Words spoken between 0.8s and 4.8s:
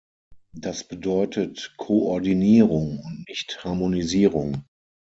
bedeutet Koordinierung und nicht Harmonisierung.